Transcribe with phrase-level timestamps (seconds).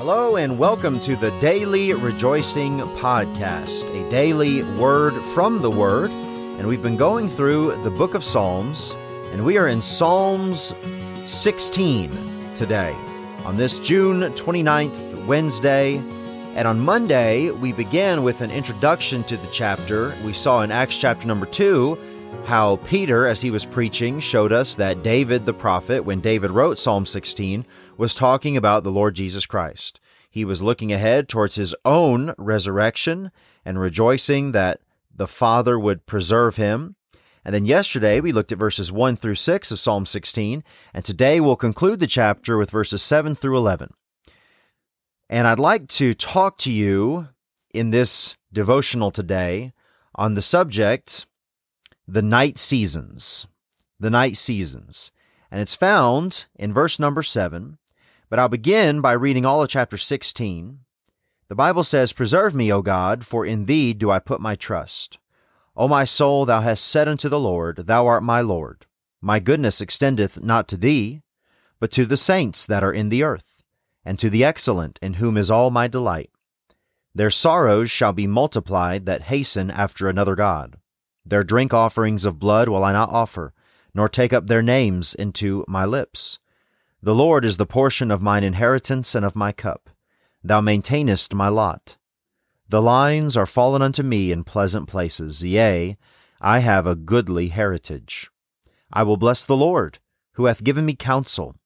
[0.00, 6.10] Hello, and welcome to the Daily Rejoicing Podcast, a daily word from the Word.
[6.10, 8.96] And we've been going through the book of Psalms,
[9.30, 10.74] and we are in Psalms
[11.26, 12.94] 16 today
[13.44, 15.98] on this June 29th, Wednesday.
[15.98, 20.16] And on Monday, we began with an introduction to the chapter.
[20.24, 21.98] We saw in Acts chapter number 2
[22.46, 26.78] how Peter, as he was preaching, showed us that David the prophet, when David wrote
[26.78, 27.64] Psalm 16,
[27.96, 30.00] was talking about the Lord Jesus Christ.
[30.30, 33.30] He was looking ahead towards his own resurrection
[33.64, 34.80] and rejoicing that
[35.14, 36.96] the Father would preserve him.
[37.44, 41.40] And then yesterday we looked at verses 1 through 6 of Psalm 16, and today
[41.40, 43.92] we'll conclude the chapter with verses 7 through 11.
[45.28, 47.28] And I'd like to talk to you
[47.72, 49.72] in this devotional today
[50.14, 51.26] on the subject
[52.12, 53.46] the night seasons.
[54.00, 55.12] The night seasons.
[55.48, 57.78] And it's found in verse number 7.
[58.28, 60.80] But I'll begin by reading all of chapter 16.
[61.48, 65.18] The Bible says, Preserve me, O God, for in thee do I put my trust.
[65.76, 68.86] O my soul, thou hast said unto the Lord, Thou art my Lord.
[69.20, 71.22] My goodness extendeth not to thee,
[71.78, 73.62] but to the saints that are in the earth,
[74.04, 76.30] and to the excellent, in whom is all my delight.
[77.14, 80.76] Their sorrows shall be multiplied that hasten after another God.
[81.24, 83.52] Their drink offerings of blood will I not offer,
[83.94, 86.38] nor take up their names into my lips.
[87.02, 89.90] The Lord is the portion of mine inheritance and of my cup.
[90.42, 91.96] Thou maintainest my lot.
[92.68, 95.42] The lines are fallen unto me in pleasant places.
[95.42, 95.98] Yea,
[96.40, 98.30] I have a goodly heritage.
[98.92, 99.98] I will bless the Lord,
[100.34, 101.56] who hath given me counsel.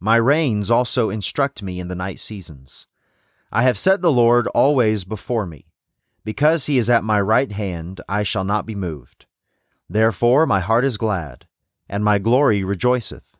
[0.00, 2.86] My reins also instruct me in the night seasons.
[3.50, 5.67] I have set the Lord always before me.
[6.24, 9.26] Because he is at my right hand, I shall not be moved.
[9.88, 11.46] Therefore my heart is glad,
[11.88, 13.36] and my glory rejoiceth.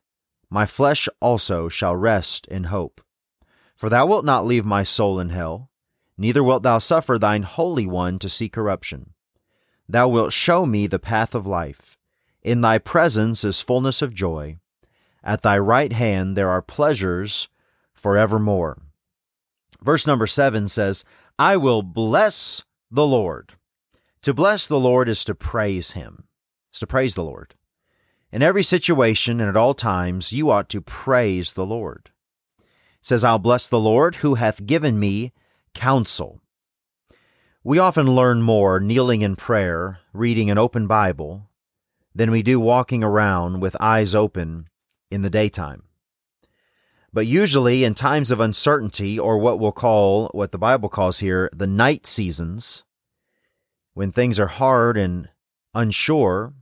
[0.50, 3.02] My flesh also shall rest in hope.
[3.76, 5.70] For thou wilt not leave my soul in hell,
[6.16, 9.12] neither wilt thou suffer thine Holy One to see corruption.
[9.88, 11.98] Thou wilt show me the path of life.
[12.42, 14.56] In thy presence is fullness of joy.
[15.22, 17.48] At thy right hand there are pleasures
[17.92, 18.78] forevermore.
[19.82, 21.04] Verse number seven says,
[21.38, 23.54] I will bless the Lord.
[24.22, 26.24] To bless the Lord is to praise Him,
[26.72, 27.54] to praise the Lord.
[28.32, 32.10] In every situation and at all times, you ought to praise the Lord.
[32.58, 32.64] It
[33.02, 35.32] says, I'll bless the Lord who hath given me
[35.74, 36.40] counsel.
[37.64, 41.48] We often learn more kneeling in prayer, reading an open Bible,
[42.14, 44.68] than we do walking around with eyes open
[45.10, 45.84] in the daytime.
[47.18, 51.50] But usually in times of uncertainty, or what we'll call, what the Bible calls here,
[51.52, 52.84] the night seasons,
[53.92, 55.28] when things are hard and
[55.74, 56.54] unsure,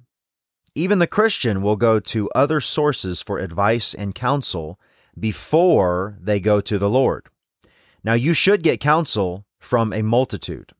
[0.74, 4.80] even the Christian will go to other sources for advice and counsel
[5.20, 7.26] before they go to the Lord.
[8.02, 10.72] Now, you should get counsel from a multitude,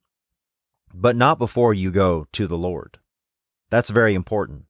[0.94, 2.98] but not before you go to the Lord.
[3.68, 4.64] That's very important.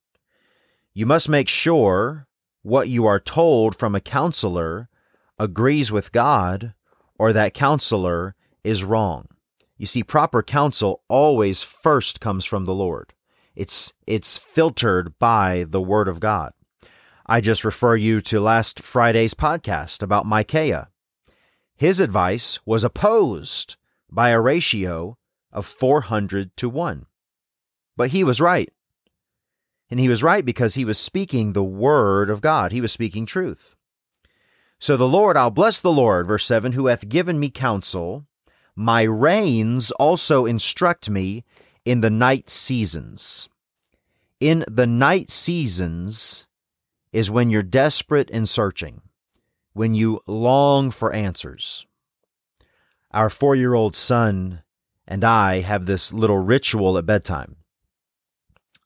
[0.95, 2.27] You must make sure
[2.62, 4.89] what you are told from a counselor
[5.39, 6.75] agrees with God
[7.19, 9.29] or that counselor is wrong.
[9.77, 13.13] You see, proper counsel always first comes from the Lord.
[13.55, 16.53] It's, it's filtered by the Word of God.
[17.27, 20.91] I just refer you to last Friday's podcast about Micaiah.
[21.75, 23.77] His advice was opposed
[24.11, 25.19] by a ratio
[25.53, 27.07] of 400 to 1.
[27.97, 28.73] But he was right.
[29.91, 32.73] And he was right because he was speaking the word of God.
[32.73, 33.76] He was speaking truth.
[34.79, 38.27] So the Lord, I'll bless the Lord, verse 7, who hath given me counsel.
[38.75, 41.45] My reins also instruct me
[41.85, 43.49] in the night seasons.
[44.39, 46.47] In the night seasons
[47.13, 49.01] is when you're desperate and searching,
[49.73, 51.87] when you long for answers.
[53.13, 54.63] Our four year old son
[55.09, 57.57] and I have this little ritual at bedtime.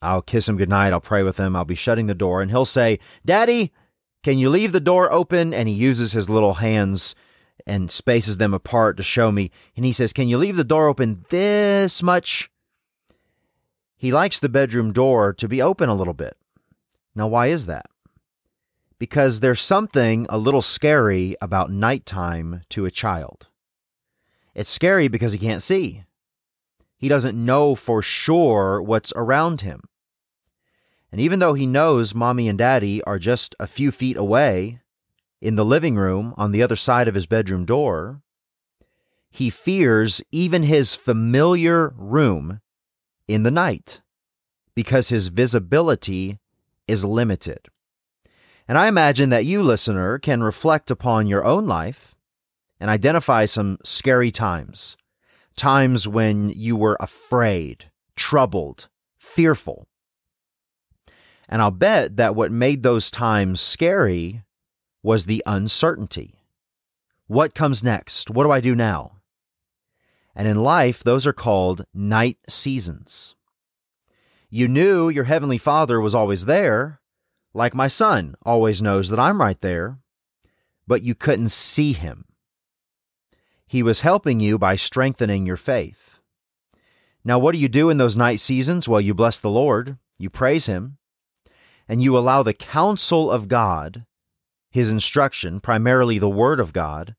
[0.02, 0.92] I'll kiss him goodnight.
[0.92, 1.54] I'll pray with him.
[1.54, 3.72] I'll be shutting the door, and he'll say, Daddy,
[4.22, 5.54] can you leave the door open?
[5.54, 7.14] And he uses his little hands
[7.66, 9.50] and spaces them apart to show me.
[9.76, 12.50] And he says, Can you leave the door open this much?
[13.96, 16.36] He likes the bedroom door to be open a little bit.
[17.14, 17.86] Now, why is that?
[18.98, 23.48] Because there's something a little scary about nighttime to a child.
[24.54, 26.04] It's scary because he can't see.
[26.96, 29.82] He doesn't know for sure what's around him.
[31.12, 34.80] And even though he knows mommy and daddy are just a few feet away
[35.40, 38.22] in the living room on the other side of his bedroom door,
[39.30, 42.60] he fears even his familiar room
[43.26, 44.02] in the night
[44.74, 46.38] because his visibility
[46.86, 47.68] is limited.
[48.66, 52.14] And I imagine that you, listener, can reflect upon your own life
[52.78, 54.96] and identify some scary times.
[55.56, 59.86] Times when you were afraid, troubled, fearful.
[61.50, 64.44] And I'll bet that what made those times scary
[65.02, 66.36] was the uncertainty.
[67.26, 68.30] What comes next?
[68.30, 69.16] What do I do now?
[70.34, 73.34] And in life, those are called night seasons.
[74.48, 77.00] You knew your Heavenly Father was always there,
[77.52, 79.98] like my son always knows that I'm right there,
[80.86, 82.26] but you couldn't see him.
[83.66, 86.20] He was helping you by strengthening your faith.
[87.24, 88.88] Now, what do you do in those night seasons?
[88.88, 90.98] Well, you bless the Lord, you praise Him,
[91.90, 94.06] and you allow the counsel of God,
[94.70, 97.16] His instruction, primarily the Word of God,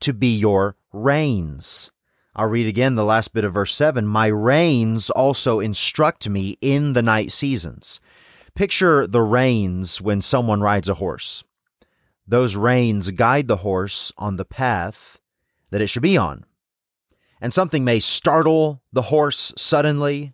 [0.00, 1.90] to be your reins.
[2.34, 6.94] I'll read again the last bit of verse 7 My reins also instruct me in
[6.94, 8.00] the night seasons.
[8.54, 11.44] Picture the reins when someone rides a horse.
[12.26, 15.20] Those reins guide the horse on the path
[15.70, 16.46] that it should be on.
[17.38, 20.32] And something may startle the horse suddenly,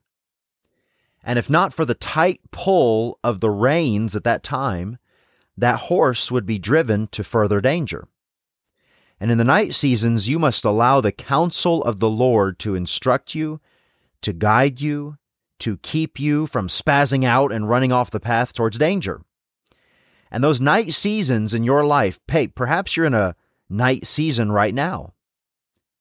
[1.25, 4.99] and if not for the tight pull of the reins at that time,
[5.57, 8.09] that horse would be driven to further danger.
[9.21, 13.35] And in the night seasons, you must allow the counsel of the Lord to instruct
[13.35, 13.61] you,
[14.23, 15.17] to guide you,
[15.61, 19.23] to keep you from spazzing out and running off the path towards danger.
[20.29, 23.37] And those night seasons in your life, hey, perhaps you're in a
[23.69, 25.13] night season right now.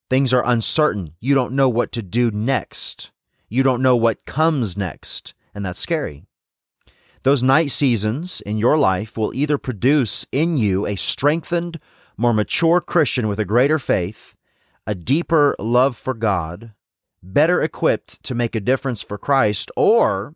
[0.09, 1.13] Things are uncertain.
[1.19, 3.11] You don't know what to do next.
[3.51, 6.23] You don't know what comes next, and that's scary.
[7.23, 11.77] Those night seasons in your life will either produce in you a strengthened,
[12.15, 14.37] more mature Christian with a greater faith,
[14.87, 16.71] a deeper love for God,
[17.21, 20.33] better equipped to make a difference for Christ, or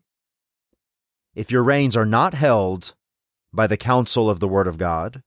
[1.34, 2.96] if your reins are not held
[3.54, 5.24] by the counsel of the Word of God,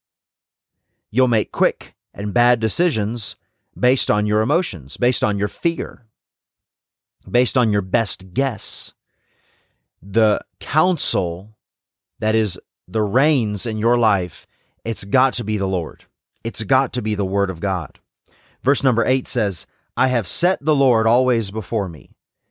[1.10, 3.36] you'll make quick and bad decisions
[3.74, 6.04] based on your emotions, based on your fear
[7.28, 8.94] based on your best guess.
[10.02, 11.54] The counsel
[12.18, 14.46] that is the reins in your life,
[14.84, 16.04] it's got to be the Lord.
[16.44, 17.98] It's got to be the Word of God.
[18.62, 19.66] Verse number eight says,
[19.96, 22.10] I have set the Lord always before me.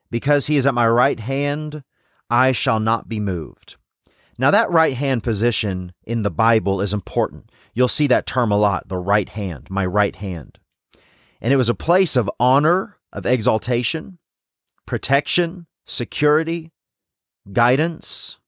[0.09, 1.83] Because he is at my right hand,
[2.29, 3.75] I shall not be moved.
[4.39, 7.51] Now, that right hand position in the Bible is important.
[7.73, 10.59] You'll see that term a lot the right hand, my right hand.
[11.41, 14.19] And it was a place of honor, of exaltation
[14.87, 16.71] protection, security,
[17.53, 18.39] guidance.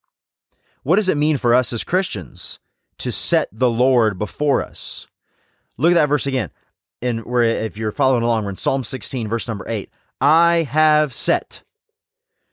[0.81, 2.59] What does it mean for us as Christians
[2.97, 5.05] to set the Lord before us?
[5.77, 6.49] Look at that verse again.
[7.01, 9.91] And where if you're following along, we're in Psalm 16, verse number 8.
[10.19, 11.63] I have set.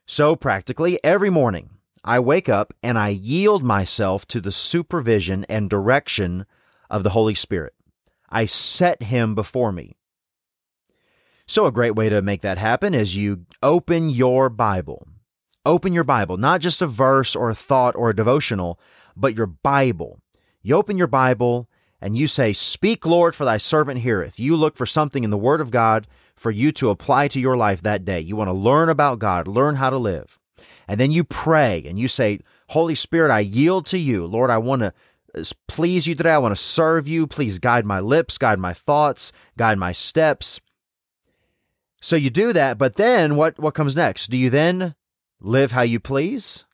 [0.07, 1.71] So practically every morning
[2.05, 6.47] I wake up and I yield myself to the supervision and direction
[6.89, 7.75] of the Holy Spirit.
[8.31, 9.97] I set him before me.
[11.49, 15.07] So, a great way to make that happen is you open your Bible.
[15.65, 18.81] Open your Bible, not just a verse or a thought or a devotional,
[19.17, 20.19] but your Bible.
[20.63, 21.69] You open your Bible
[22.01, 24.41] and you say, Speak, Lord, for thy servant heareth.
[24.41, 27.57] You look for something in the Word of God for you to apply to your
[27.57, 28.19] life that day.
[28.21, 30.41] You want to learn about God, learn how to live.
[30.89, 32.41] And then you pray and you say,
[32.71, 34.27] Holy Spirit, I yield to you.
[34.27, 34.93] Lord, I want to
[35.37, 36.33] uh, please you today.
[36.33, 37.29] I want to serve you.
[37.29, 40.61] Please guide my lips, guide my thoughts, guide my steps.
[42.01, 44.29] So you do that, but then what, what comes next?
[44.29, 44.95] Do you then
[45.41, 46.65] live how you please?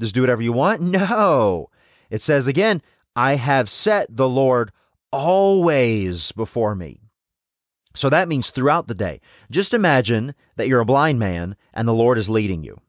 [0.00, 0.80] Just do whatever you want?
[0.90, 1.70] No.
[2.08, 2.82] It says again,
[3.14, 4.72] I have set the Lord
[5.12, 7.00] always before me.
[7.94, 9.20] So that means throughout the day.
[9.50, 12.80] Just imagine that you're a blind man and the Lord is leading you.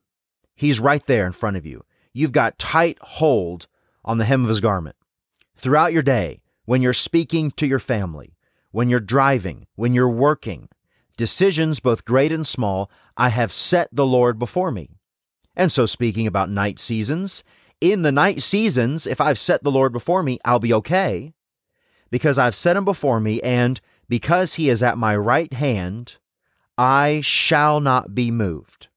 [0.55, 1.83] He's right there in front of you.
[2.13, 3.67] You've got tight hold
[4.05, 4.95] on the hem of his garment.
[5.55, 8.35] Throughout your day, when you're speaking to your family,
[8.71, 10.69] when you're driving, when you're working,
[11.21, 14.89] decisions both great and small, I have set the Lord before me.
[15.55, 17.43] And so, speaking about night seasons,
[17.79, 21.33] in the night seasons, if I've set the Lord before me, I'll be okay
[22.09, 26.17] because I've set him before me, and because he is at my right hand,
[26.75, 28.87] I shall not be moved.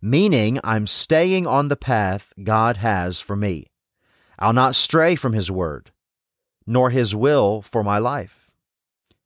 [0.00, 3.72] Meaning, I'm staying on the path God has for me.
[4.38, 5.90] I'll not stray from his word,
[6.64, 8.52] nor his will for my life.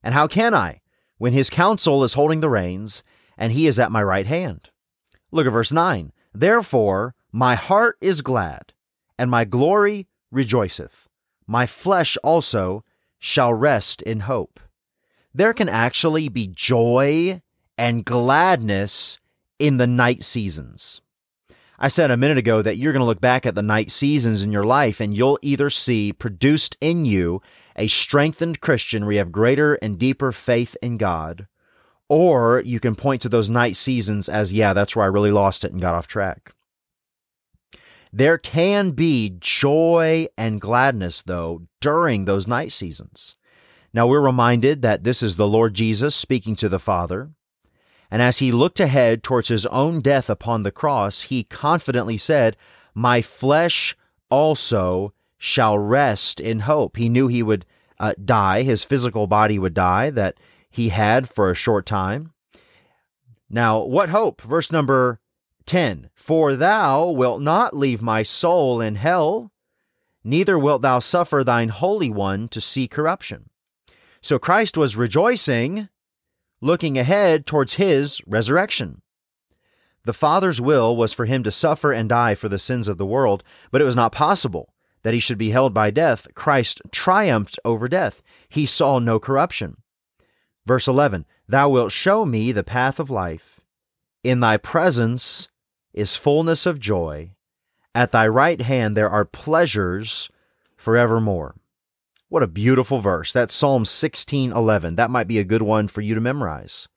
[0.01, 0.81] And how can I?
[1.19, 3.03] When his counsel is holding the reins,
[3.37, 4.71] and he is at my right hand.
[5.31, 6.11] Look at verse 9.
[6.33, 8.73] Therefore, my heart is glad,
[9.19, 11.07] and my glory rejoiceth.
[11.45, 12.83] My flesh also
[13.19, 14.59] shall rest in hope.
[15.33, 17.41] There can actually be joy
[17.77, 19.19] and gladness
[19.59, 21.01] in the night seasons.
[21.77, 24.43] I said a minute ago that you're going to look back at the night seasons
[24.43, 27.41] in your life and you'll either see produced in you
[27.79, 31.47] a strengthened Christian where you have greater and deeper faith in God,
[32.09, 35.63] or you can point to those night seasons as, yeah, that's where I really lost
[35.63, 36.51] it and got off track.
[38.11, 43.35] There can be joy and gladness, though, during those night seasons.
[43.93, 47.31] Now we're reminded that this is the Lord Jesus speaking to the Father.
[48.11, 52.57] And as he looked ahead towards his own death upon the cross, he confidently said,
[52.93, 53.95] My flesh
[54.29, 56.97] also shall rest in hope.
[56.97, 57.65] He knew he would
[57.97, 60.37] uh, die, his physical body would die, that
[60.69, 62.33] he had for a short time.
[63.49, 64.41] Now, what hope?
[64.41, 65.19] Verse number
[65.65, 69.51] 10 For thou wilt not leave my soul in hell,
[70.23, 73.49] neither wilt thou suffer thine Holy One to see corruption.
[74.21, 75.87] So Christ was rejoicing,
[76.61, 79.01] looking ahead towards his resurrection.
[80.03, 83.05] The Father's will was for him to suffer and die for the sins of the
[83.05, 86.27] world, but it was not possible that he should be held by death.
[86.33, 88.21] Christ triumphed over death.
[88.47, 89.77] He saw no corruption.
[90.65, 93.61] Verse 11 Thou wilt show me the path of life.
[94.23, 95.49] In thy presence
[95.93, 97.31] is fullness of joy.
[97.95, 100.29] At thy right hand there are pleasures
[100.77, 101.55] forevermore.
[102.27, 103.33] What a beautiful verse.
[103.33, 104.95] That's Psalm 16:11.
[104.95, 106.87] That might be a good one for you to memorize.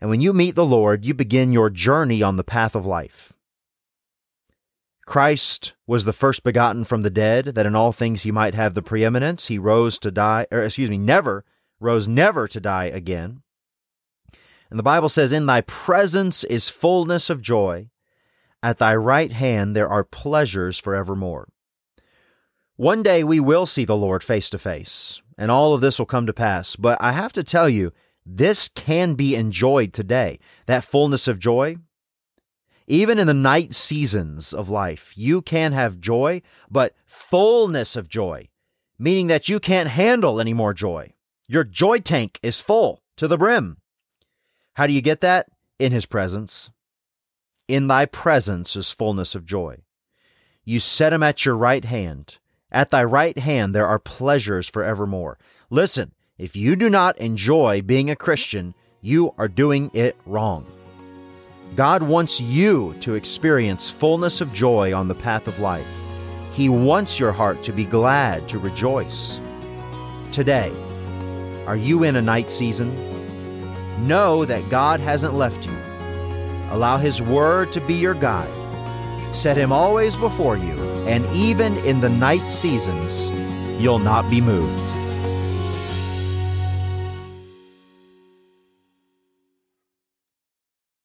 [0.00, 3.32] And when you meet the Lord, you begin your journey on the path of life.
[5.08, 8.74] Christ was the first begotten from the dead, that in all things he might have
[8.74, 9.46] the preeminence.
[9.46, 11.46] He rose to die, or excuse me, never,
[11.80, 13.40] rose never to die again.
[14.68, 17.88] And the Bible says, In thy presence is fullness of joy.
[18.62, 21.48] At thy right hand there are pleasures forevermore.
[22.76, 26.04] One day we will see the Lord face to face, and all of this will
[26.04, 26.76] come to pass.
[26.76, 27.94] But I have to tell you,
[28.26, 30.38] this can be enjoyed today.
[30.66, 31.78] That fullness of joy.
[32.90, 36.40] Even in the night seasons of life, you can have joy,
[36.70, 38.48] but fullness of joy,
[38.98, 41.12] meaning that you can't handle any more joy.
[41.46, 43.76] Your joy tank is full to the brim.
[44.72, 45.48] How do you get that?
[45.78, 46.70] In his presence.
[47.68, 49.82] In thy presence is fullness of joy.
[50.64, 52.38] You set him at your right hand.
[52.72, 55.38] At thy right hand there are pleasures forevermore.
[55.68, 60.64] Listen, if you do not enjoy being a Christian, you are doing it wrong.
[61.74, 65.86] God wants you to experience fullness of joy on the path of life.
[66.52, 69.40] He wants your heart to be glad, to rejoice.
[70.32, 70.72] Today,
[71.66, 72.94] are you in a night season?
[74.06, 75.76] Know that God hasn't left you.
[76.70, 78.54] Allow His Word to be your guide.
[79.34, 80.74] Set Him always before you,
[81.06, 83.28] and even in the night seasons,
[83.80, 84.97] you'll not be moved.